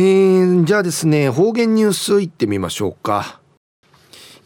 [0.00, 3.38] えー、じゃあですね方言ニュースいってみましょうか。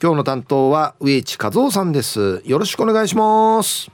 [0.03, 2.43] 今日の担当は植地和夫さんです。
[2.45, 3.88] よろしくお願いします。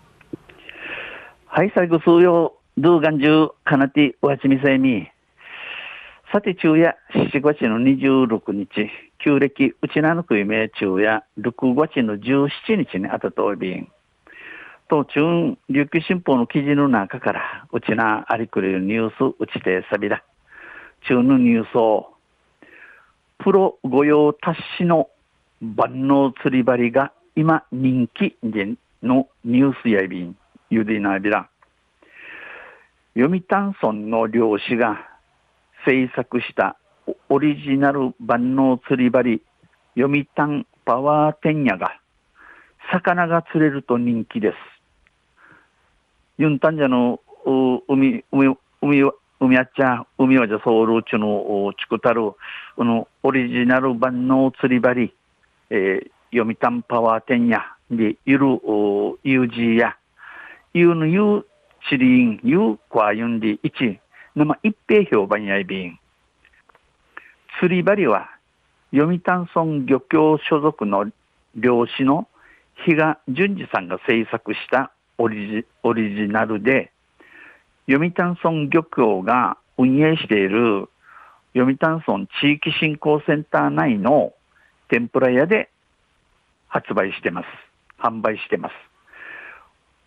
[1.45, 5.07] はい最後数曜ドゥーガンジュカナティワチミセミ
[6.33, 8.88] さて昼夜7月の26日
[9.22, 13.87] 旧暦うちなのくいめ昼夜6月の17日にあたとおびん。
[14.88, 20.24] と中琉球新報の記事の中からうちなありくるニュースうちてさびだ。
[21.10, 22.14] 中のニュースを、
[23.38, 25.09] プロ御用達しの
[25.60, 28.36] 万能釣り針が今人気
[29.02, 30.36] のニュースやびん、
[30.70, 31.48] ゆでなびら。
[33.16, 35.05] 読谷村の漁師が
[35.84, 36.77] 制作した
[37.28, 39.42] オリジナル万能釣り針、
[39.97, 41.98] 読谷パワーテンヤが、
[42.92, 44.56] 魚が釣れると人気です。
[46.38, 47.19] ユンタンジャの
[47.88, 49.02] 海、海、海
[49.40, 52.32] 海あっちゃ、海はじゃソウルうちの、ちくたる、
[52.76, 55.14] このオリジナル版の釣り針、
[55.70, 58.41] えー、読谷パワー店や、で、いる、
[59.24, 59.97] ユージーや、
[60.74, 61.44] ユーのユー、
[61.88, 63.98] チリン、ユー、クワユンディ、一、
[64.34, 65.98] 生一平評判やいびん。
[67.58, 68.28] 釣り針は、
[68.92, 71.06] 読谷村漁協所属の
[71.56, 72.28] 漁師の
[72.84, 76.92] 比嘉淳二さんが制作したオリジオリジナルで、
[77.91, 80.88] 読谷村漁協が運営している
[81.55, 84.32] 読谷村地域振興センター内の
[84.88, 85.70] 天ぷら屋で
[86.69, 87.47] 発売してます。
[87.98, 88.74] 販売してます。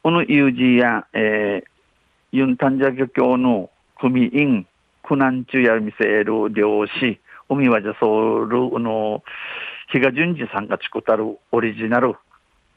[0.01, 1.67] この友人や、えー、
[2.31, 4.65] ユンタンジャ漁協の組員、
[5.03, 9.23] 苦難中や見せる漁師、海はじゃそうる、の、
[9.91, 12.15] 比嘉淳二さんが作ったるオリジナル、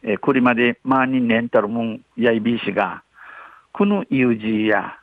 [0.03, 3.05] えー、これまでマーニンレンタルムンやいびしが、
[3.77, 4.97] この友人や、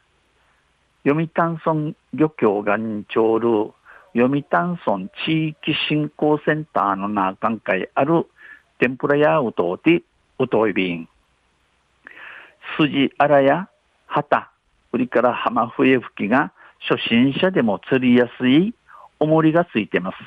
[1.06, 3.72] 読谷村漁協が認ちる
[4.16, 8.26] 読谷村地域振興センターの中会ある
[8.80, 10.02] 天ぷらやうとうて
[10.40, 11.08] うといびん。
[12.76, 13.70] 筋あらや
[14.08, 14.50] 旗、
[14.92, 18.74] 売りから浜笛吹きが初心者でも釣りやすい
[19.20, 20.18] 重りがついてます。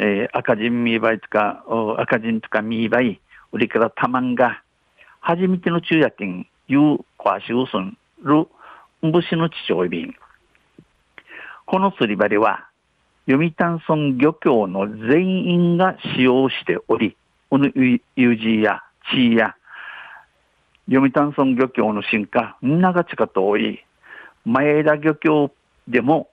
[0.00, 1.62] えー、赤人ミーバイとか、
[1.98, 3.20] 赤人とかミーバイ、
[3.52, 4.64] 売りからたまんが、
[5.20, 8.46] 初めての昼夜券、いう詳しうすんる、
[9.02, 10.14] 武士の父親便。
[11.66, 12.66] この釣り針は、
[13.26, 17.16] 読谷村漁協の全員が使用しており、
[17.50, 18.00] この友
[18.36, 19.54] 人や地位や、
[20.90, 23.84] 読谷村漁協の進化、みんなが近と多い、
[24.44, 25.50] 前田漁協
[25.86, 26.28] でも、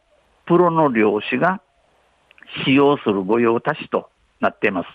[0.45, 1.59] プロの漁師が
[2.63, 4.09] 使用する御用達と
[4.39, 4.87] なっています。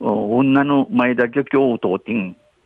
[0.00, 2.12] 女の前田漁協を通って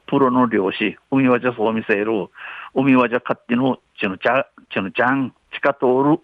[0.06, 2.28] プロの漁師、海はじゃそう見せる、
[2.75, 5.87] 海はじゃ勝手のちのちゃ、ちのちゃん、地下通
[6.17, 6.21] る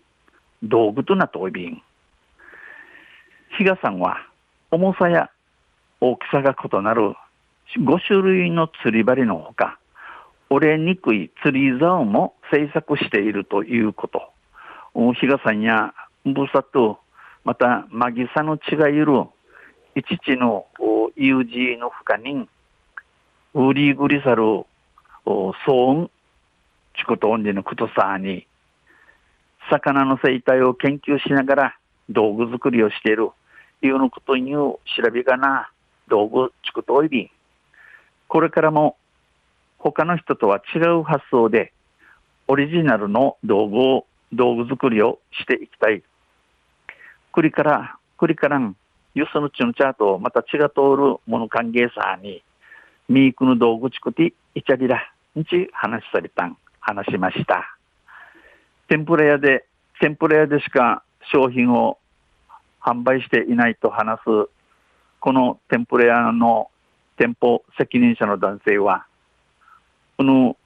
[0.62, 1.82] 道具となっておいびん。
[3.58, 4.18] 比嘉さんは、
[4.70, 5.30] 重さや
[6.00, 7.14] 大きさが異なる
[7.76, 9.78] 5種類の釣り針のほか、
[10.50, 14.30] 折れにくい釣り竿も製作しているということ。
[15.14, 15.94] 比嘉さんや
[16.24, 16.98] ブサと、
[17.44, 19.06] また、マギサの血がいる、
[19.94, 20.66] 一地の
[21.16, 22.48] 友人の深に、
[23.54, 24.64] ウリグリサル、
[25.26, 26.10] 騒音、
[26.96, 28.46] チコとオンデのクトサーに、
[29.70, 31.76] 魚の生態を研究しながら
[32.08, 33.28] 道具作りをしている、
[33.82, 34.80] いうのことに調
[35.12, 35.70] べがな、
[36.08, 37.30] 道具チコといび
[38.26, 38.96] これからも
[39.76, 41.74] 他の人とは違う発想で、
[42.48, 46.02] オリジナルの道具を、道具作りをしていきたい。
[47.32, 48.76] これから、これからん、
[49.14, 52.42] ユスのチのチャートをまた血が通るもの歓迎さに、
[53.12, 57.76] ミークの道具チクティ、イチャリラ、にち話されたん、話しました。
[58.88, 59.66] 天ぷら屋で、
[60.00, 61.98] 天ぷら屋でしか商品を
[62.80, 64.24] 販売していないと話す、
[65.20, 66.70] この天ぷら屋の
[67.18, 69.04] 店舗責任者の男性は、
[70.16, 70.56] この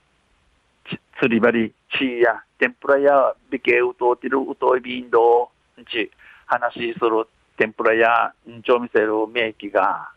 [1.21, 6.13] 釣り針、チーや天ぷら屋、美形うとうてるうといびんどう、ち
[6.47, 7.27] 話する
[7.57, 10.11] 天ぷら屋、んちょ見せる名機が、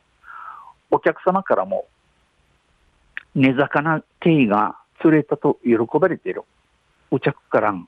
[0.91, 1.87] お客様からも
[3.35, 6.43] 根魚イが釣れたと喜ばれている。
[7.11, 7.87] うちゃくからん、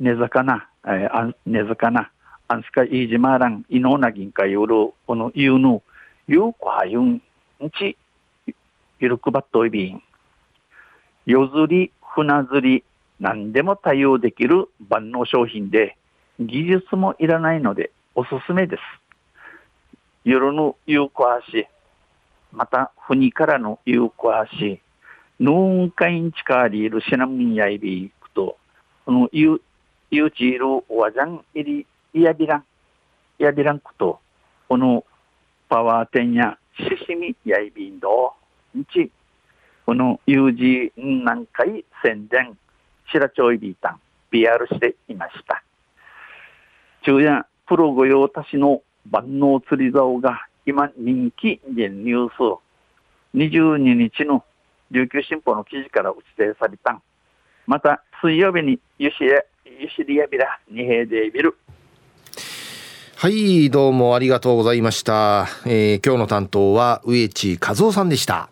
[0.00, 2.10] 根魚、えー、根魚、
[2.48, 5.82] アンスカイージマーラン、イノーナ銀かよる、このユーヌ、
[6.28, 7.20] ユーコハユン、ん
[7.70, 7.96] ち、
[8.98, 10.02] ゆるくばっといびん。
[11.26, 12.84] 夜釣り、船釣り、
[13.18, 14.68] 何でも対応できる。
[14.88, 15.96] 万能商品で、
[16.38, 18.82] 技術もいらないのでおすすめです。
[20.24, 21.66] 夜の有効足、
[22.52, 24.80] また、国からの有効足、
[25.38, 28.56] ノーンカインチカーリールシナムンヤイビークと、
[29.04, 29.60] このユ、
[30.10, 32.64] ユーチールワジャンイリ、イヤビラン、
[33.38, 34.20] イヤビランクと、
[34.68, 35.04] この
[35.68, 38.32] パワーテンやシシミヤイビンド、
[38.74, 39.10] 日、
[39.84, 42.56] この UG 南海宣伝、
[43.12, 44.00] 白町イビータン、
[44.30, 45.62] PR していました。
[47.02, 52.60] 昼夜、プロ御用達の万能釣り竿が今人気でニュース
[53.36, 54.44] 22日の
[54.90, 57.00] 琉球新報の記事から打ち出された。
[57.66, 61.56] また水曜日にユシエユシリアビラ二平デビル
[63.16, 68.48] はいどうもありがとうございました、えー、今日の担当は植地和夫さんでした。